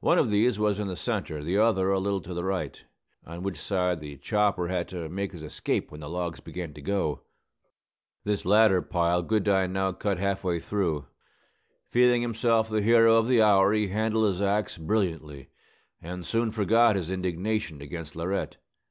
One 0.00 0.16
of 0.16 0.30
these 0.30 0.58
was 0.58 0.80
in 0.80 0.88
the 0.88 0.96
centre, 0.96 1.42
the 1.44 1.58
other 1.58 1.90
a 1.90 1.98
little 1.98 2.22
to 2.22 2.32
the 2.32 2.42
right, 2.42 2.82
on 3.26 3.42
which 3.42 3.60
side 3.60 4.00
the 4.00 4.16
chopper 4.16 4.68
had 4.68 4.88
to 4.88 5.10
make 5.10 5.32
his 5.32 5.42
escape 5.42 5.90
when 5.92 6.00
the 6.00 6.08
logs 6.08 6.40
began 6.40 6.72
to 6.72 6.80
go. 6.80 7.20
This 8.24 8.46
latter 8.46 8.80
pile 8.80 9.20
Goodine 9.22 9.74
now 9.74 9.92
cut 9.92 10.16
half 10.18 10.42
way 10.42 10.58
through. 10.58 11.04
Feeling 11.90 12.22
himself 12.22 12.70
the 12.70 12.80
hero 12.80 13.14
of 13.16 13.28
the 13.28 13.42
hour, 13.42 13.74
he 13.74 13.88
handled 13.88 14.24
his 14.24 14.40
axe 14.40 14.78
brilliantly, 14.78 15.50
and 16.00 16.24
soon 16.24 16.50
forgot 16.50 16.96
his 16.96 17.10
indignation 17.10 17.82
against 17.82 18.16
Laurette. 18.16 18.56